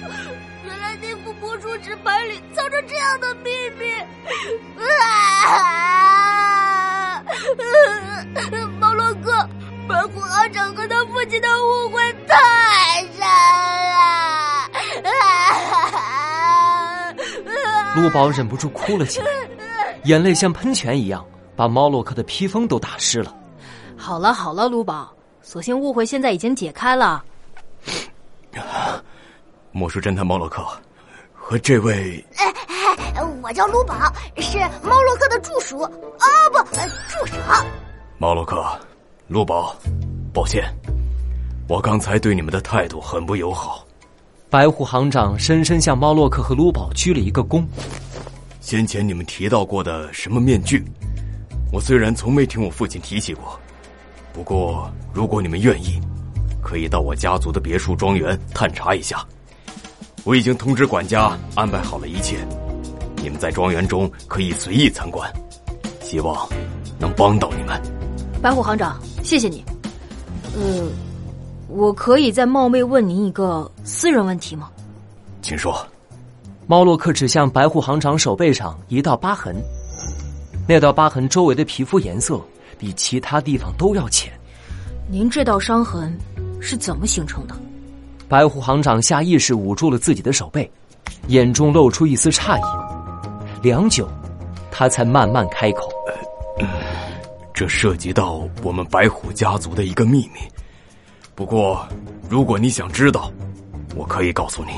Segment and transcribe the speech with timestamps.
[0.64, 3.84] 原来那副魔术纸牌里藏着这样的秘密！
[4.82, 4.84] 啊！
[8.80, 9.48] 猫洛克，
[9.88, 14.70] 白虎阿长和他父亲的误会太深了！
[17.96, 19.26] 卢宝忍不住哭了起来，
[20.04, 21.24] 眼泪像喷泉一样
[21.56, 23.34] 把猫洛克的披风都打湿了。
[23.96, 25.12] 好了好了，卢宝，
[25.42, 27.22] 所幸误会现在已经解开了。
[29.72, 30.66] 魔术侦探猫洛克
[31.32, 32.44] 和这位，哎
[33.42, 33.94] 我叫卢宝，
[34.36, 36.58] 是猫洛克的助手啊，不，
[37.08, 37.34] 助手。
[38.18, 38.62] 猫洛克，
[39.28, 39.74] 卢宝，
[40.32, 40.64] 抱歉，
[41.68, 43.86] 我刚才对你们的态度很不友好。
[44.48, 47.64] 白虎行长深深向猫洛克和卢宝鞠了一个躬。
[48.60, 50.84] 先前你们提到过的什么面具，
[51.72, 53.58] 我虽然从没听我父亲提起过，
[54.32, 56.00] 不过如果你们愿意，
[56.62, 59.24] 可以到我家族的别墅庄园探查一下。
[60.24, 62.36] 我已经通知管家安排好了一切，
[63.22, 65.30] 你们在庄园中可以随意参观，
[66.02, 66.48] 希望
[66.98, 67.80] 能帮到你们。
[68.42, 69.64] 白虎行长，谢谢你。
[70.54, 70.88] 呃，
[71.68, 74.70] 我可以再冒昧问您一个私人问题吗？
[75.42, 75.74] 请说。
[76.66, 79.56] 猫洛克指向白虎行长手背上一道疤痕，
[80.68, 82.40] 那道疤痕周围的皮肤颜色
[82.78, 84.32] 比其他地方都要浅。
[85.10, 86.16] 您这道伤痕
[86.60, 87.56] 是怎么形成的？
[88.30, 90.70] 白虎行长下意识捂住了自己的手背，
[91.26, 93.60] 眼中露出一丝诧异。
[93.60, 94.08] 良久，
[94.70, 95.90] 他才慢慢开口
[97.52, 100.38] ：“这涉及到我们白虎家族的一个秘密。
[101.34, 101.84] 不过，
[102.28, 103.32] 如果你想知道，
[103.96, 104.70] 我可以告诉你，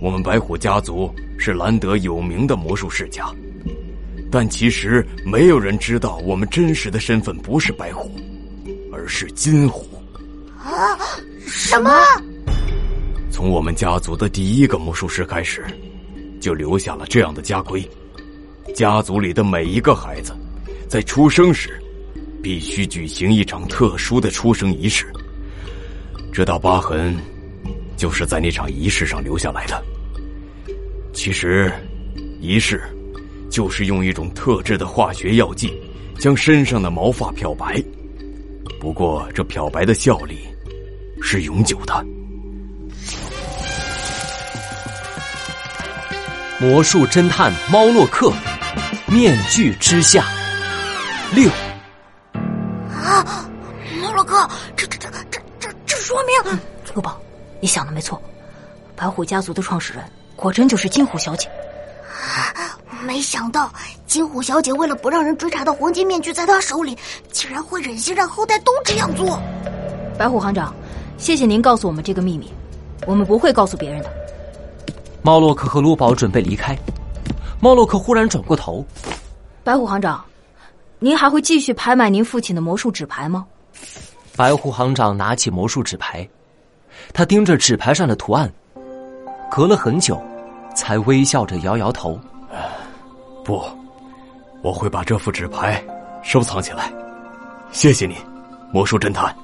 [0.00, 3.26] 我们白虎家族是兰德有名的魔术世家，
[4.30, 8.08] 但其实没有人知道我们真实的身份不是白虎，
[8.92, 9.84] 而是金虎。”
[10.62, 10.96] 啊。
[11.50, 11.90] 什么？
[13.28, 15.64] 从我们家族的第一个魔术师开始，
[16.40, 17.82] 就留下了这样的家规：
[18.74, 20.32] 家族里的每一个孩子，
[20.88, 21.82] 在出生时，
[22.40, 25.06] 必须举行一场特殊的出生仪式。
[26.32, 27.16] 这道疤痕，
[27.96, 29.82] 就是在那场仪式上留下来的。
[31.12, 31.72] 其实，
[32.40, 32.80] 仪式
[33.50, 35.72] 就是用一种特制的化学药剂，
[36.16, 37.82] 将身上的毛发漂白。
[38.78, 40.38] 不过，这漂白的效力。
[41.22, 42.04] 是永久的。
[46.58, 48.30] 魔术侦探猫洛克，
[49.06, 50.26] 面具之下
[51.34, 51.48] 六。
[52.92, 53.48] 啊，
[54.00, 56.58] 猫洛克，这这这这这这说明，
[56.94, 57.18] 陆宝，
[57.60, 58.20] 你想的没错，
[58.94, 60.04] 白虎家族的创始人
[60.36, 61.48] 果真就是金虎小姐。
[62.54, 63.72] 啊，没想到
[64.06, 66.98] 金虎小姐为了不让人追查到黄金面具在她手里，
[67.32, 69.40] 竟然会忍心让后代都这样做。
[70.18, 70.74] 白虎行长。
[71.20, 72.50] 谢谢您告诉我们这个秘密，
[73.06, 74.10] 我们不会告诉别人的。
[75.20, 76.74] 猫洛克和卢宝准备离开，
[77.60, 78.82] 猫洛克忽然转过头
[79.62, 80.24] ：“白虎行长，
[80.98, 83.44] 您还会继续拍卖您父亲的魔术纸牌吗？”
[84.34, 86.26] 白虎行长拿起魔术纸牌，
[87.12, 88.50] 他盯着纸牌上的图案，
[89.50, 90.18] 隔了很久，
[90.74, 92.18] 才微笑着摇摇头
[93.44, 93.62] ：“不，
[94.62, 95.84] 我会把这副纸牌
[96.22, 96.90] 收藏起来。
[97.72, 98.16] 谢谢你，
[98.72, 99.36] 魔术侦探。”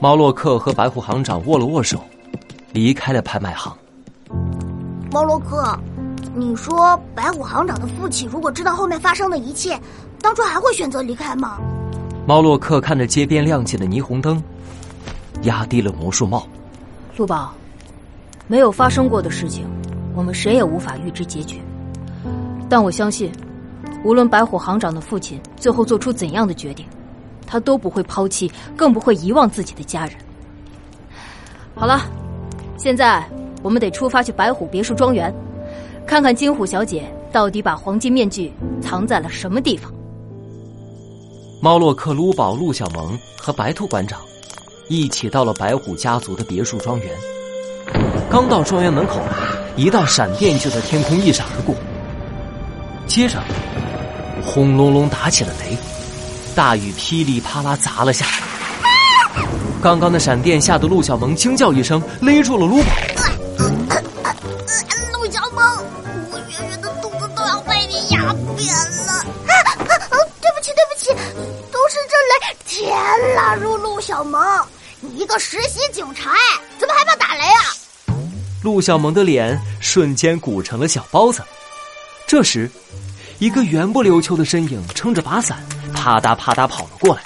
[0.00, 1.98] 猫洛克和白虎行长握了握手，
[2.72, 3.76] 离开了拍卖行。
[5.10, 5.76] 猫洛克，
[6.36, 9.76] 你说白虎行长的父亲如果知道后面发生的一切，
[10.20, 11.58] 当初还会选择离开吗？
[12.28, 14.40] 猫洛克看着街边亮起的霓虹灯，
[15.42, 16.46] 压低了魔术帽。
[17.16, 17.52] 陆宝，
[18.46, 19.66] 没有发生过的事情，
[20.14, 21.60] 我们谁也无法预知结局。
[22.68, 23.32] 但我相信，
[24.04, 26.86] 无论白虎行长的父亲最后做出怎样的决定。
[27.48, 30.14] 他都不会抛弃，更不会遗忘自己的家人。
[31.74, 32.02] 好了，
[32.76, 33.24] 现在
[33.62, 35.34] 我们得出发去白虎别墅庄园，
[36.06, 39.90] 看看金虎小姐到底把黄金面具藏在了什么地方。
[41.60, 44.20] 猫洛克、卢宝、陆小萌和白兔馆长
[44.88, 47.08] 一起到了白虎家族的别墅庄园。
[48.30, 49.20] 刚到庄园门口，
[49.74, 51.74] 一道闪电就在天空一闪而过，
[53.06, 53.42] 接着
[54.44, 55.76] 轰隆隆打起了雷。
[56.58, 59.46] 大雨噼里啪啦砸了下来，
[59.80, 62.90] 刚刚的闪电吓得陆小萌惊叫一声，勒住了卢宝。
[65.12, 65.84] 陆小萌，
[66.32, 68.74] 我圆圆的肚子都要被你压扁
[69.06, 69.12] 了！
[69.12, 69.54] 啊
[70.10, 71.10] 啊对不起，对不起，
[71.70, 72.56] 都是这雷！
[72.66, 74.42] 天啦，陆陆小萌，
[74.98, 76.32] 你一个实习警察，
[76.76, 77.62] 怎么还怕打雷啊？
[78.64, 81.40] 陆小萌的脸瞬间鼓成了小包子。
[82.26, 82.68] 这时，
[83.38, 85.64] 一个圆不溜秋的身影撑着把伞。
[85.94, 87.22] 啪嗒啪嗒跑了过来，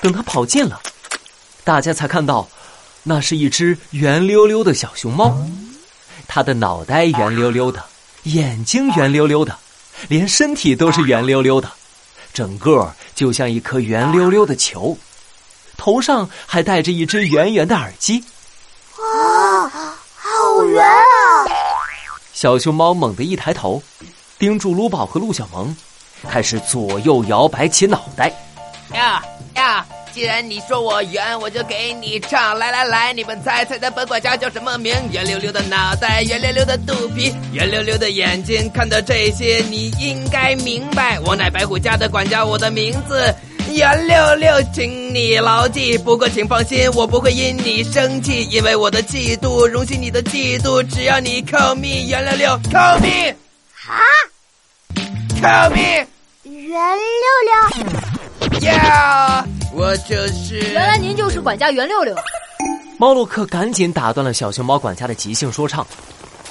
[0.00, 0.80] 等他跑近了，
[1.64, 2.48] 大家才看到，
[3.02, 5.36] 那是一只圆溜溜的小熊猫，
[6.26, 7.84] 它的脑袋圆溜溜的，
[8.24, 9.56] 眼睛圆溜溜的，
[10.08, 11.70] 连身体都是圆溜溜的，
[12.32, 14.96] 整个就像一颗圆溜溜的球，
[15.76, 18.24] 头上还戴着一只圆圆的耳机。
[18.98, 21.46] 哇，好圆啊！
[22.32, 23.82] 小熊猫猛地一抬头，
[24.40, 25.76] 盯住卢宝和陆小萌，
[26.26, 28.32] 开始左右摇摆起脑袋。
[28.94, 29.22] 呀
[29.54, 29.86] 呀！
[30.14, 32.58] 既然你说我圆，我就给你唱。
[32.58, 34.96] 来来来，你们猜猜猜本管家叫什么名？
[35.12, 38.68] 圆溜溜的脑袋，圆溜溜的肚皮，圆溜溜的眼睛。
[38.72, 43.32] 看到这些，你应该明白，我乃白虎家的管家，我的名字
[43.70, 45.98] 圆溜溜，请你牢记。
[45.98, 50.82] 不过请放心，我不会因你生气，因为我的嫉妒容许你的嫉妒。
[50.88, 53.36] 只要你 call me 圆溜溜，call me
[53.86, 54.00] 啊
[55.40, 56.06] ，call me
[56.44, 56.80] 圆
[57.18, 59.44] 溜溜，yeah。
[59.72, 62.14] 我就是，原来您就是管家袁六六。
[62.98, 65.86] 猫洛克赶紧打断了小熊猫管家的即兴说唱。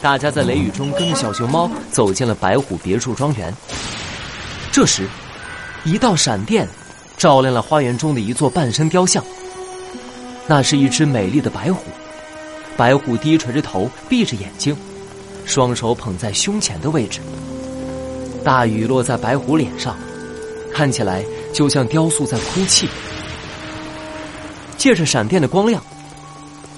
[0.00, 3.54] 大家在雷雨中跟着小熊猫走进了白虎别墅庄园。
[4.72, 5.06] 这时，
[5.84, 6.66] 一道闪电
[7.18, 9.22] 照亮了花园中的一座半身雕像。
[10.46, 11.82] 那是一只美丽的白虎，
[12.78, 14.74] 白虎低垂着头，闭着眼睛，
[15.44, 17.20] 双手捧在胸前的位置。
[18.44, 19.96] 大雨落在白虎脸上，
[20.72, 21.24] 看起来。
[21.52, 22.88] 就像雕塑在哭泣。
[24.76, 25.82] 借着闪电的光亮，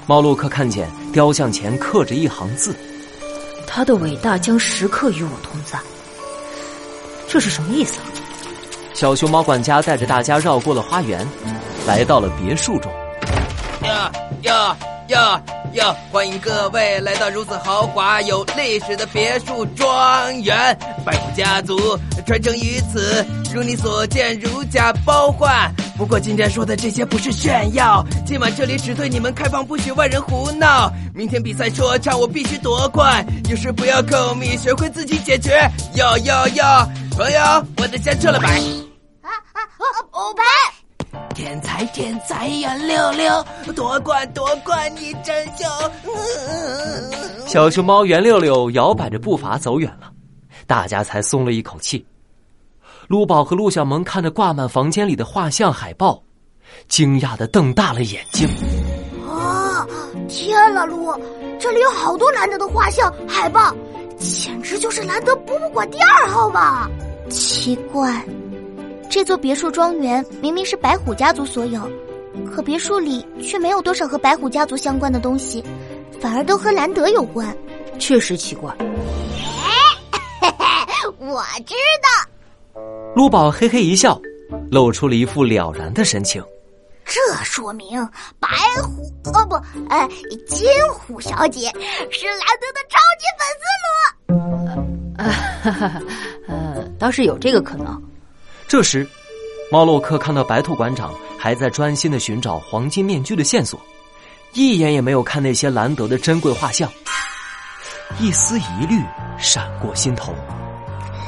[0.06, 2.74] 猫洛克看见雕像前刻着一行字
[3.68, 5.78] ：“他的伟大将时刻与我同在。”
[7.28, 7.98] 这是什么意思？
[8.94, 11.28] 小熊猫管家带着大家绕过了花园，
[11.86, 12.90] 来到了别墅中。
[13.82, 14.10] 呀
[14.42, 14.76] 呀
[15.08, 15.42] 呀
[15.74, 15.94] 哟！
[16.10, 23.24] 欢迎各位来到如此豪华有历史的别墅庄园，白虎家族传承于此。
[23.54, 25.72] 如你所见，如假包换。
[25.96, 30.92] 不过今天说的这些不是炫耀，今晚这里只对你们开放，不许外人胡闹。
[31.14, 33.24] 明天比赛说唱，我必须夺冠。
[33.48, 35.68] 有事不要口蜜，学会自己解决。
[35.94, 38.48] 哟哟哟，朋友，我的先撤了白。
[39.22, 39.84] 啊啊啊！
[40.12, 40.42] 我白。
[41.34, 43.44] 天才天才圆溜溜，
[43.74, 45.64] 夺冠夺冠你真秀。
[47.46, 50.10] 小熊猫圆六六摇摆着步伐走远了，
[50.66, 52.04] 大家才松了一口气。
[53.08, 56.22] 陆宝和陆小萌看着挂满房间里的画像海报，
[56.88, 58.48] 惊讶的瞪大了眼睛。
[59.28, 59.86] 啊！
[60.28, 61.12] 天啦，陆，
[61.58, 63.74] 这里有好多兰德的画像海报，
[64.18, 66.88] 简直就是兰德博物馆第二号吧？
[67.28, 68.24] 奇怪，
[69.12, 71.86] 这座别墅庄园明明是白虎家族所有，
[72.50, 75.62] 可别墅里却没有多少和白虎家族相关的东西，
[76.18, 77.54] 反而都和兰德有关。
[77.98, 78.74] 确实奇怪。
[78.80, 80.46] 哎，
[81.18, 82.80] 我知道。
[83.14, 84.18] 陆宝嘿嘿一笑，
[84.70, 86.42] 露出了一副了然的神情。
[87.04, 88.00] 这说明
[88.40, 88.48] 白
[88.82, 89.56] 虎哦不，
[89.90, 90.08] 哎，
[90.48, 91.70] 金虎小姐
[92.10, 93.92] 是兰德的超级粉丝了。
[95.62, 96.00] 哈哈，
[96.48, 98.02] 呃，倒是有这个可能。
[98.72, 99.06] 这时，
[99.70, 103.78] 猫洛克看到白兔馆长还在专心的寻找黄金面具的线索，
[104.54, 106.90] 一眼也没有看那些兰德的珍贵画像。
[108.18, 108.98] 一丝疑虑
[109.36, 110.34] 闪过心头。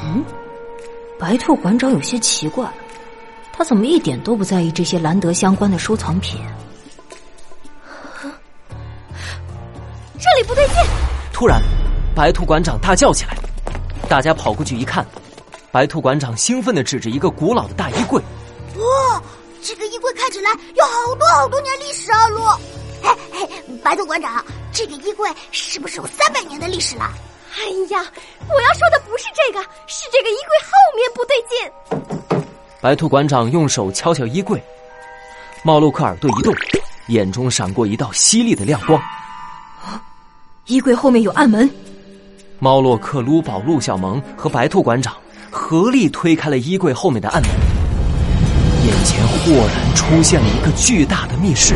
[0.03, 0.25] 嗯。
[1.19, 2.67] 白兔馆长有些奇怪，
[3.53, 6.41] 他怎么一点都不在意这些兰德相关的收藏品？
[8.23, 10.77] 这里不对劲！
[11.31, 11.61] 突然，
[12.15, 13.37] 白兔馆长大叫起来，
[14.09, 15.05] 大家跑过去一看，
[15.75, 18.21] 白兔馆长兴奋的指着一个古老的大衣柜
[18.79, 19.21] ：“哇，
[19.61, 22.57] 这个衣柜看起来有好多好多年历史啊！”罗，
[23.03, 23.49] 嘿嘿，
[23.83, 24.41] 白兔馆长，
[24.71, 27.11] 这个衣柜是不是有三百年的历史了？
[27.57, 28.05] 哎呀，
[28.47, 32.49] 我要说的不是这个，是这个衣柜后面不对劲。
[32.79, 34.63] 白兔馆长用手敲敲衣柜，
[35.61, 36.55] 茂洛克耳朵一动，
[37.07, 38.97] 眼中闪过一道犀利的亮光。
[39.83, 40.01] 啊，
[40.67, 41.69] 衣柜后面有暗门。
[42.59, 45.13] 猫洛克、撸宝、陆小萌和白兔馆长
[45.57, 47.49] 合力推开了衣柜后面的暗门，
[48.85, 51.75] 眼前豁然出现了一个巨大的密室。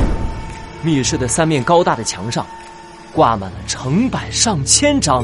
[0.83, 2.45] 密室的三面高大的墙上，
[3.13, 5.23] 挂满了成百上千张。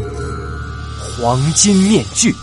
[1.20, 2.34] 黄金面具。